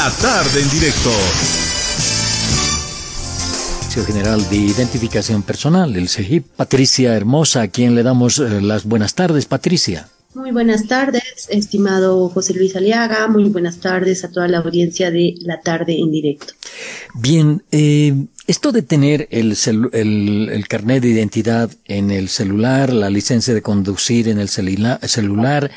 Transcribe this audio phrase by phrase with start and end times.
[0.00, 1.10] La tarde en directo.
[4.06, 9.14] General de Identificación Personal, el CEGIP, Patricia Hermosa, a quien le damos eh, las buenas
[9.14, 10.08] tardes, Patricia.
[10.32, 13.28] Muy buenas tardes, estimado José Luis Aliaga.
[13.28, 16.54] Muy buenas tardes a toda la audiencia de La Tarde en Directo.
[17.16, 18.14] Bien, eh,
[18.46, 19.54] esto de tener el,
[19.92, 25.70] el, carnet de identidad en el celular, la licencia de conducir en el celular,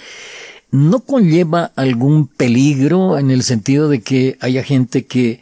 [0.73, 5.39] ¿no conlleva algún peligro en el sentido de que haya gente que,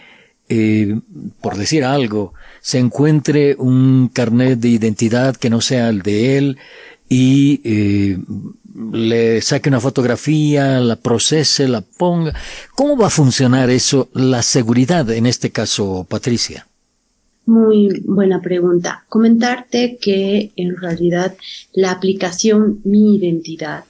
[0.50, 1.00] eh,
[1.39, 6.57] por decir algo, se encuentre un carnet de identidad que no sea el de él
[7.07, 8.19] y eh,
[8.91, 12.33] le saque una fotografía, la procese, la ponga.
[12.75, 16.68] ¿Cómo va a funcionar eso, la seguridad en este caso, Patricia?
[17.46, 19.05] Muy buena pregunta.
[19.07, 21.36] Comentarte que en realidad
[21.74, 23.86] la aplicación Mi Identidad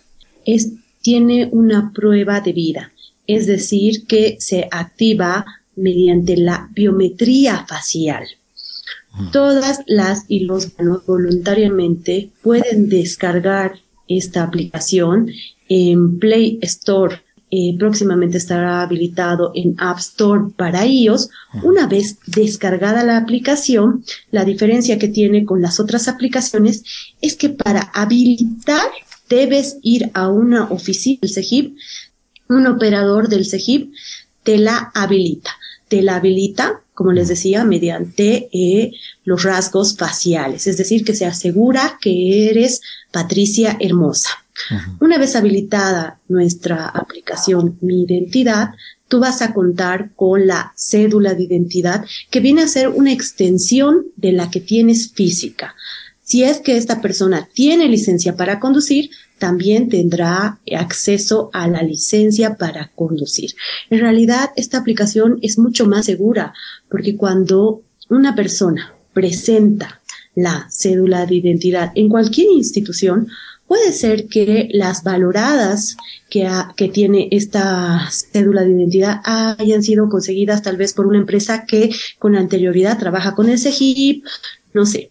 [0.46, 2.92] es, tiene una prueba de vida,
[3.28, 8.26] es decir, que se activa mediante la biometría facial.
[9.32, 13.74] Todas las y los voluntariamente pueden descargar
[14.08, 15.30] esta aplicación
[15.68, 17.22] en Play Store.
[17.50, 21.30] Eh, próximamente estará habilitado en App Store para iOS.
[21.64, 26.84] Una vez descargada la aplicación, la diferencia que tiene con las otras aplicaciones
[27.20, 28.88] es que para habilitar
[29.32, 31.78] debes ir a una oficina del CEGIP,
[32.50, 33.94] un operador del CEGIP
[34.44, 35.52] te la habilita.
[35.88, 38.92] Te la habilita, como les decía, mediante eh,
[39.24, 44.30] los rasgos faciales, es decir, que se asegura que eres Patricia Hermosa.
[45.00, 48.72] Una vez habilitada nuestra aplicación Mi Identidad,
[49.08, 54.06] tú vas a contar con la cédula de identidad que viene a ser una extensión
[54.18, 55.76] de la que tienes física.
[56.32, 62.56] Si es que esta persona tiene licencia para conducir, también tendrá acceso a la licencia
[62.56, 63.52] para conducir.
[63.90, 66.54] En realidad, esta aplicación es mucho más segura
[66.90, 70.00] porque cuando una persona presenta
[70.34, 73.28] la cédula de identidad en cualquier institución,
[73.68, 75.98] puede ser que las valoradas
[76.30, 76.48] que,
[76.94, 81.90] tiene esta cédula de identidad hayan sido conseguidas tal vez por una empresa que
[82.20, 84.24] con anterioridad trabaja con el CEGIP,
[84.74, 85.10] no sé.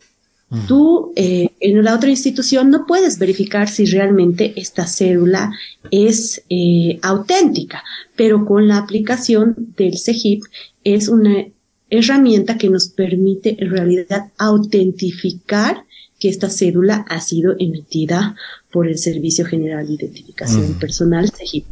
[0.67, 5.53] Tú eh, en la otra institución no puedes verificar si realmente esta cédula
[5.93, 7.85] es eh, auténtica,
[8.17, 10.43] pero con la aplicación del CEGIP
[10.83, 11.47] es una
[11.89, 15.85] herramienta que nos permite en realidad autentificar
[16.19, 18.35] que esta cédula ha sido emitida
[18.73, 21.65] por el Servicio General de Identificación Personal, CEGIP.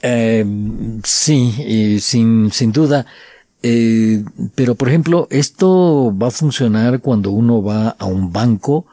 [0.00, 0.44] Eh,
[1.04, 3.04] sí, sin, sin duda.
[3.66, 4.22] Eh,
[4.54, 8.84] pero, por ejemplo, esto va a funcionar cuando uno va a un banco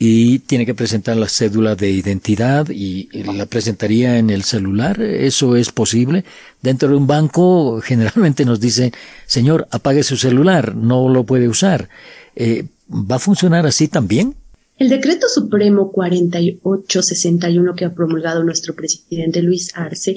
[0.00, 5.00] y tiene que presentar la cédula de identidad y la presentaría en el celular.
[5.00, 6.24] ¿Eso es posible?
[6.60, 8.90] Dentro de un banco generalmente nos dicen,
[9.26, 11.88] señor, apague su celular, no lo puede usar.
[12.34, 14.34] Eh, ¿Va a funcionar así también?
[14.76, 20.16] El decreto supremo 4861 que ha promulgado nuestro presidente Luis Arce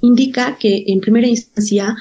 [0.00, 1.94] indica que en primera instancia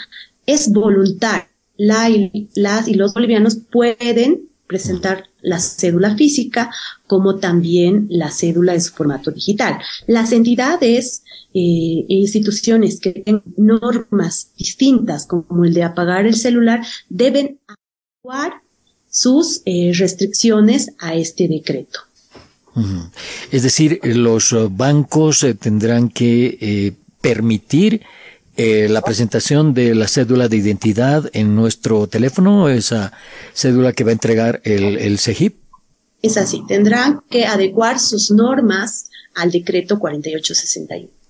[0.46, 1.44] es voluntad.
[1.76, 2.09] La
[2.56, 6.72] las y los bolivianos pueden presentar la cédula física
[7.06, 9.80] como también la cédula en su formato digital.
[10.08, 11.24] Las entidades
[11.54, 18.62] eh, e instituciones que tienen normas distintas como el de apagar el celular deben adecuar
[19.10, 22.00] sus eh, restricciones a este decreto.
[23.52, 28.02] Es decir, los bancos eh, tendrán que permitir
[28.56, 33.12] eh, la presentación de la cédula de identidad en nuestro teléfono, esa
[33.53, 35.58] cédula que va a entregar el, el CEGIP?
[36.22, 41.24] Es así, tendrán que adecuar sus normas al decreto 4861.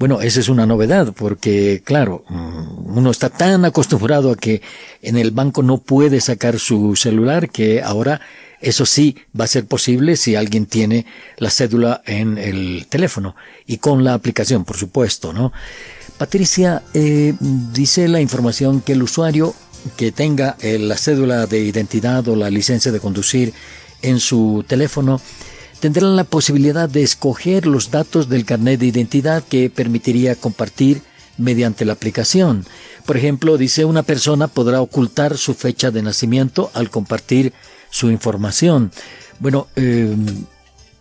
[0.00, 4.62] Bueno, esa es una novedad porque, claro, mm, uno está tan acostumbrado a que
[5.00, 8.20] en el banco no puede sacar su celular que ahora
[8.60, 11.06] eso sí va a ser posible si alguien tiene
[11.36, 15.52] la cédula en el teléfono y con la aplicación, por supuesto, ¿no?
[16.22, 19.56] Patricia, eh, dice la información que el usuario
[19.96, 23.52] que tenga eh, la cédula de identidad o la licencia de conducir
[24.02, 25.20] en su teléfono
[25.80, 31.02] tendrá la posibilidad de escoger los datos del carnet de identidad que permitiría compartir
[31.38, 32.66] mediante la aplicación.
[33.04, 37.52] Por ejemplo, dice una persona podrá ocultar su fecha de nacimiento al compartir
[37.90, 38.92] su información.
[39.40, 40.14] Bueno, eh,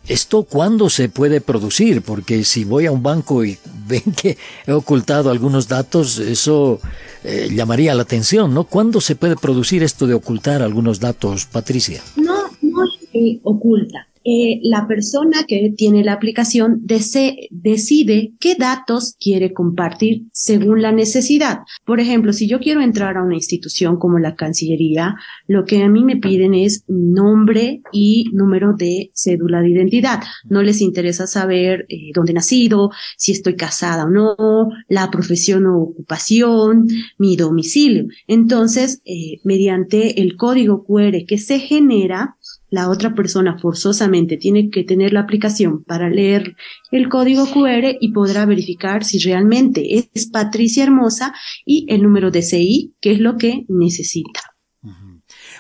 [0.08, 2.02] ¿Esto cuándo se puede producir?
[2.02, 3.58] Porque si voy a un banco y
[3.88, 6.80] ven que he ocultado algunos datos, eso
[7.24, 8.64] eh, llamaría la atención, ¿no?
[8.64, 12.02] ¿Cuándo se puede producir esto de ocultar algunos datos, Patricia?
[12.16, 14.08] No, no se oculta.
[14.24, 21.60] Eh, la persona que tiene la aplicación decide qué datos quiere compartir según la necesidad.
[21.86, 25.16] Por ejemplo, si yo quiero entrar a una institución como la Cancillería,
[25.48, 30.22] lo que a mí me piden es nombre y número de cédula de identidad.
[30.46, 35.66] No les interesa saber eh, dónde he nacido, si estoy casada o no, la profesión
[35.66, 38.06] o ocupación, mi domicilio.
[38.28, 42.38] Entonces, eh, mediante el código QR que se genera,
[42.72, 46.56] la otra persona forzosamente tiene que tener la aplicación para leer
[46.90, 51.34] el código QR y podrá verificar si realmente es Patricia Hermosa
[51.66, 54.42] y el número de CI, que es lo que necesita.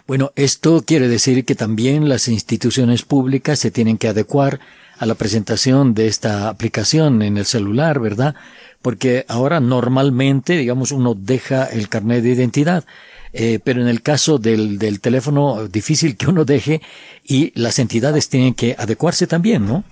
[0.07, 4.59] Bueno, esto quiere decir que también las instituciones públicas se tienen que adecuar
[4.97, 8.35] a la presentación de esta aplicación en el celular, ¿verdad?
[8.81, 12.85] Porque ahora normalmente, digamos, uno deja el carnet de identidad
[13.33, 16.81] eh, pero en el caso del, del teléfono difícil que uno deje
[17.23, 19.83] y las entidades tienen que adecuarse también, ¿no?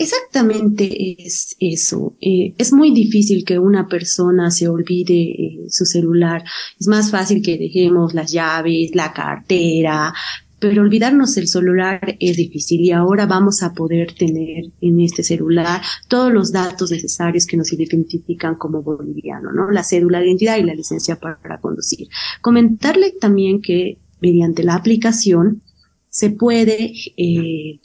[0.00, 2.16] Exactamente es eso.
[2.22, 6.42] Eh, es muy difícil que una persona se olvide eh, su celular.
[6.80, 10.14] Es más fácil que dejemos las llaves, la cartera,
[10.60, 15.80] pero olvidarnos el celular es difícil y ahora vamos a poder tener en este celular
[16.06, 19.70] todos los datos necesarios que nos identifican como boliviano, ¿no?
[19.70, 22.08] La cédula de identidad y la licencia para, conducir.
[22.42, 25.62] Comentarle también que mediante la aplicación
[26.10, 27.80] se puede eh,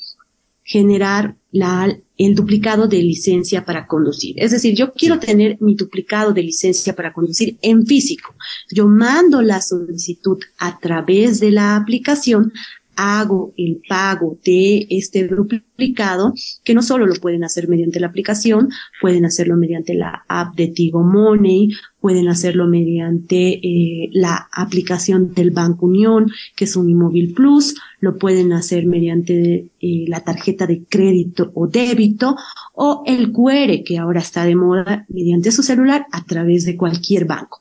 [0.65, 4.35] generar la, el duplicado de licencia para conducir.
[4.37, 8.33] Es decir, yo quiero tener mi duplicado de licencia para conducir en físico.
[8.71, 12.51] Yo mando la solicitud a través de la aplicación
[12.95, 16.33] hago el pago de este duplicado,
[16.63, 18.69] que no solo lo pueden hacer mediante la aplicación,
[19.01, 21.69] pueden hacerlo mediante la app de Tigo Money,
[21.99, 28.17] pueden hacerlo mediante eh, la aplicación del Banco Unión, que es un Inmóvil Plus, lo
[28.17, 32.35] pueden hacer mediante eh, la tarjeta de crédito o débito,
[32.73, 37.25] o el QR, que ahora está de moda, mediante su celular a través de cualquier
[37.25, 37.59] banco.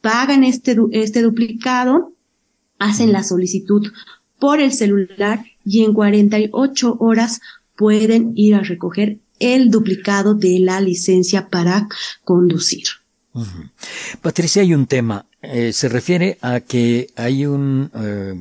[0.00, 2.12] Pagan este, este duplicado,
[2.78, 3.90] hacen la solicitud
[4.38, 7.40] por el celular y en 48 horas
[7.76, 11.88] pueden ir a recoger el duplicado de la licencia para
[12.24, 12.84] conducir.
[14.20, 15.26] Patricia, hay un tema.
[15.42, 18.34] Eh, se refiere a que hay un eh,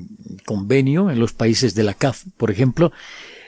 [0.45, 2.91] convenio en los países de la CAF, por ejemplo,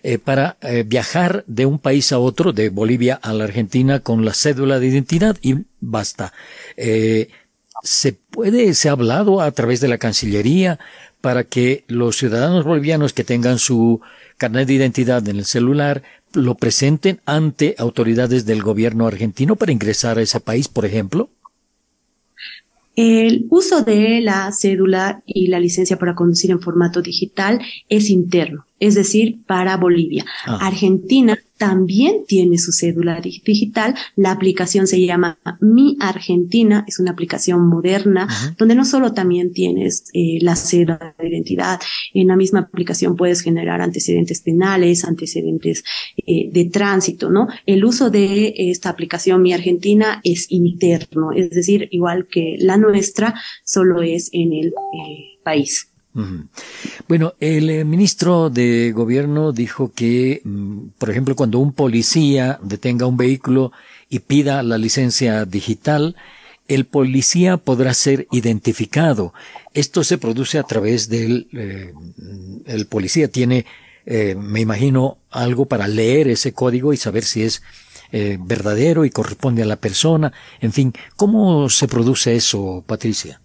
[0.03, 4.33] eh, para viajar de un país a otro, de Bolivia a la Argentina, con la
[4.33, 6.33] cédula de identidad y basta.
[7.83, 10.79] se puede, se ha hablado a través de la Cancillería
[11.21, 14.01] para que los ciudadanos bolivianos que tengan su
[14.37, 20.17] carnet de identidad en el celular lo presenten ante autoridades del gobierno argentino para ingresar
[20.17, 21.29] a ese país, por ejemplo?
[22.95, 28.65] El uso de la cédula y la licencia para conducir en formato digital es interno,
[28.79, 30.25] es decir, para Bolivia.
[30.45, 30.67] Ah.
[30.67, 33.93] Argentina también tiene su cédula digital.
[34.15, 38.27] La aplicación se llama Mi Argentina, es una aplicación moderna
[38.57, 41.79] donde no solo también tienes eh, la cédula de identidad,
[42.13, 45.83] en la misma aplicación puedes generar antecedentes penales, antecedentes
[46.25, 47.49] eh, de tránsito, ¿no?
[47.65, 53.35] El uso de esta aplicación Mi Argentina es interno, es decir, igual que la nuestra,
[53.65, 55.89] solo es en el eh, país.
[57.07, 63.05] Bueno, el eh, ministro de Gobierno dijo que, mm, por ejemplo, cuando un policía detenga
[63.05, 63.71] un vehículo
[64.09, 66.15] y pida la licencia digital,
[66.67, 69.33] el policía podrá ser identificado.
[69.73, 71.47] Esto se produce a través del...
[71.53, 71.93] Eh,
[72.65, 73.65] el policía tiene,
[74.05, 77.61] eh, me imagino, algo para leer ese código y saber si es
[78.11, 80.33] verdadero y corresponde a la persona.
[80.61, 83.39] En fin, ¿cómo se produce eso, Patricia?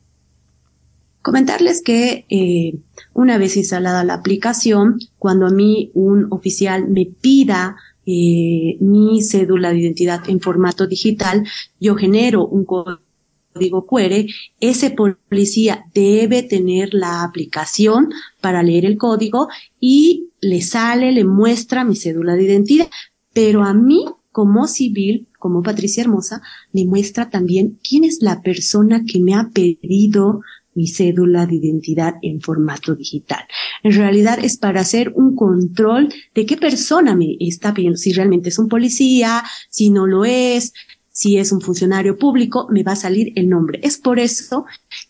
[1.25, 2.75] Comentarles que eh,
[3.15, 9.71] una vez instalada la aplicación, cuando a mí un oficial me pida eh, mi cédula
[9.71, 11.49] de identidad en formato digital,
[11.81, 14.27] yo genero un código QR,
[14.61, 18.11] ese policía debe tener la aplicación
[18.43, 19.49] para leer el código
[19.81, 22.91] y le sale, le muestra mi cédula de identidad,
[23.33, 26.43] pero a mí como civil, como Patricia Hermosa,
[26.75, 30.43] me muestra también quién es la persona que me ha pedido
[30.75, 33.45] mi cédula de identidad en formato digital.
[33.83, 38.49] En realidad es para hacer un control de qué persona me está pidiendo, si realmente
[38.49, 40.73] es un policía, si no lo es,
[41.11, 43.79] si es un funcionario público, me va a salir el nombre.
[43.85, 44.65] Es por eso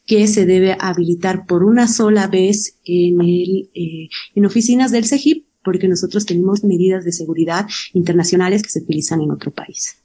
[0.06, 5.43] que se debe habilitar por una sola vez en el, eh, en oficinas del CEGIP
[5.64, 9.96] porque nosotros tenemos medidas de seguridad internacionales que se utilizan en otro país.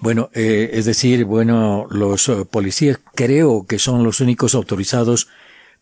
[0.00, 5.28] Bueno, eh, es decir, bueno, los eh, policías creo que son los únicos autorizados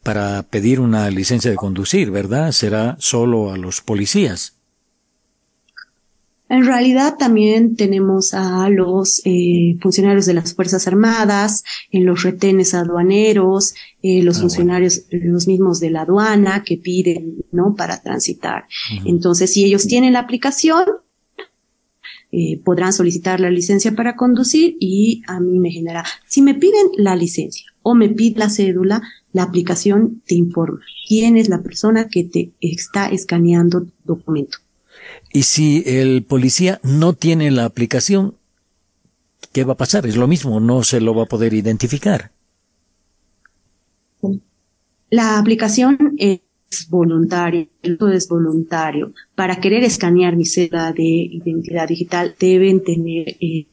[0.02, 2.52] para pedir una licencia de conducir, ¿verdad?
[2.52, 4.59] Será solo a los policías.
[6.50, 12.74] En realidad también tenemos a los eh, funcionarios de las Fuerzas Armadas, en los retenes
[12.74, 17.76] aduaneros, eh, los ah, funcionarios, los mismos de la aduana que piden, ¿no?
[17.76, 18.64] Para transitar.
[19.04, 20.86] Entonces, si ellos tienen la aplicación,
[22.32, 26.88] eh, podrán solicitar la licencia para conducir y a mí me genera, si me piden
[26.96, 29.02] la licencia o me piden la cédula,
[29.32, 34.58] la aplicación te informa quién es la persona que te está escaneando documento.
[35.32, 38.34] Y si el policía no tiene la aplicación,
[39.52, 40.06] ¿qué va a pasar?
[40.06, 42.32] Es lo mismo, no se lo va a poder identificar.
[45.10, 46.40] La aplicación es
[46.88, 49.12] voluntaria, es voluntario.
[49.34, 53.66] Para querer escanear mi cédula de identidad digital deben tener eh,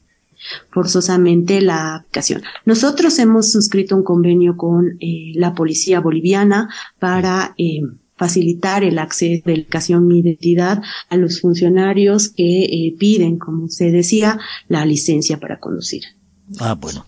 [0.70, 2.42] forzosamente la aplicación.
[2.64, 7.82] Nosotros hemos suscrito un convenio con eh, la policía boliviana para eh,
[8.18, 13.90] facilitar el acceso de educación mi identidad a los funcionarios que eh, piden, como se
[13.90, 16.02] decía, la licencia para conducir.
[16.58, 17.06] Ah, bueno.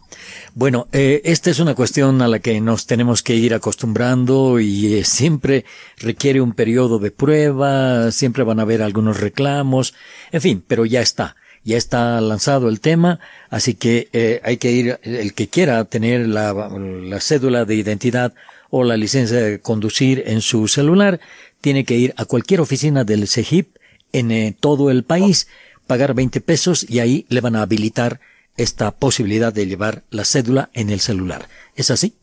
[0.55, 4.95] Bueno, eh, esta es una cuestión a la que nos tenemos que ir acostumbrando y
[4.95, 5.65] eh, siempre
[5.97, 9.95] requiere un periodo de prueba, siempre van a haber algunos reclamos,
[10.33, 14.73] en fin, pero ya está, ya está lanzado el tema, así que eh, hay que
[14.73, 18.33] ir, el que quiera tener la, la cédula de identidad
[18.71, 21.21] o la licencia de conducir en su celular,
[21.61, 23.77] tiene que ir a cualquier oficina del CEGIP
[24.13, 25.49] en eh, todo el país,
[25.87, 28.21] pagar 20 pesos y ahí le van a habilitar
[28.57, 31.49] esta posibilidad de llevar la cédula en el celular.
[31.77, 32.15] ¿Es así?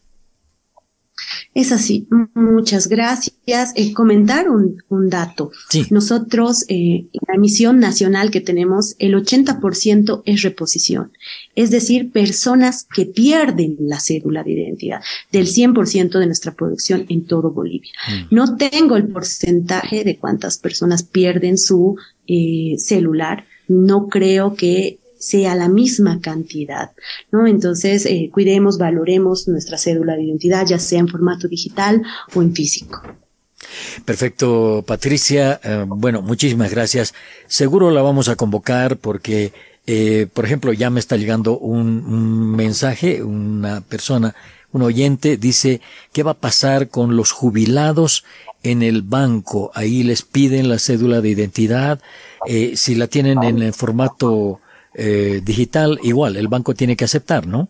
[1.53, 2.07] Es así.
[2.33, 3.73] Muchas gracias.
[3.75, 4.77] Eh, comentar un,
[5.09, 5.51] dato.
[5.89, 11.11] Nosotros, eh, la misión nacional que tenemos, el 80% es reposición.
[11.55, 17.25] Es decir, personas que pierden la cédula de identidad del 100% de nuestra producción en
[17.25, 17.91] todo Bolivia.
[18.07, 18.35] Mm.
[18.35, 21.95] No tengo el porcentaje de cuántas personas pierden su
[22.27, 23.45] eh, celular.
[23.67, 26.91] No creo que sea la misma cantidad,
[27.31, 27.47] ¿no?
[27.47, 32.53] Entonces, eh, cuidemos, valoremos nuestra cédula de identidad, ya sea en formato digital o en
[32.53, 33.01] físico.
[34.05, 35.59] Perfecto, Patricia.
[35.63, 37.13] Eh, bueno, muchísimas gracias.
[37.47, 39.51] Seguro la vamos a convocar porque,
[39.87, 44.35] eh, por ejemplo, ya me está llegando un, un, mensaje, una persona,
[44.71, 45.81] un oyente, dice,
[46.13, 48.23] ¿qué va a pasar con los jubilados
[48.63, 49.71] en el banco?
[49.73, 51.99] Ahí les piden la cédula de identidad.
[52.75, 54.61] si la tienen en el formato
[54.97, 57.69] eh, digital, igual, el banco tiene que aceptar, ¿no?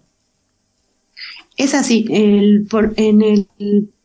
[1.57, 3.47] Es así, el, por, en el,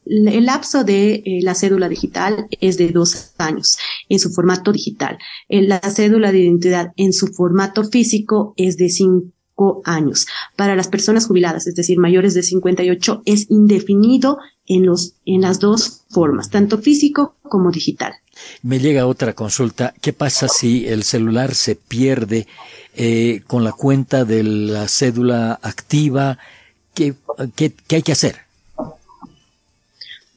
[0.04, 5.18] el lapso de eh, la cédula digital es de dos años en su formato digital.
[5.48, 10.26] la cédula de identidad en su formato físico es de cinco años.
[10.56, 15.60] Para las personas jubiladas, es decir, mayores de 58, es indefinido en los, en las
[15.60, 18.14] dos formas, tanto físico como digital.
[18.62, 19.92] Me llega otra consulta.
[20.00, 22.46] ¿Qué pasa si el celular se pierde
[22.94, 26.38] eh, con la cuenta de la cédula activa?
[26.94, 27.14] ¿Qué,
[27.56, 28.36] qué, hay que hacer?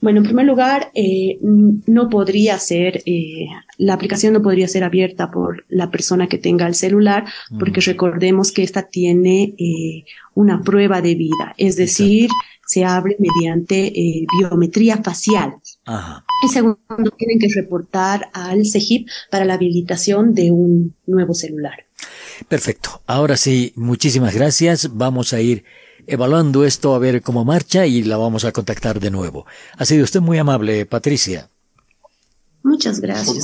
[0.02, 3.48] Bueno, en primer lugar, eh, no podría ser, eh,
[3.78, 7.26] la aplicación no podría ser abierta por la persona que tenga el celular,
[7.60, 9.56] porque recordemos que esta tiene
[10.36, 12.30] una prueba de vida, es decir,
[12.68, 13.92] se abre mediante
[14.40, 15.56] biometría facial.
[15.86, 16.26] Ajá.
[16.44, 16.80] Y segundo,
[17.18, 21.86] tienen que reportar al CEGIP para la habilitación de un nuevo celular.
[22.48, 23.02] Perfecto.
[23.06, 24.96] Ahora sí, muchísimas gracias.
[24.96, 25.64] Vamos a ir
[26.08, 29.46] evaluando esto a ver cómo marcha y la vamos a contactar de nuevo.
[29.78, 31.50] Ha sido usted muy amable, Patricia.
[32.64, 33.44] Muchas gracias.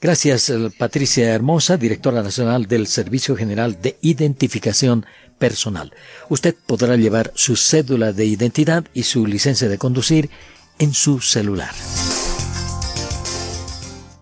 [0.00, 5.04] Gracias, eh, Patricia Hermosa, directora nacional del Servicio General de Identificación
[5.38, 5.92] Personal.
[6.28, 10.30] Usted podrá llevar su cédula de identidad y su licencia de conducir
[10.80, 11.74] en su celular.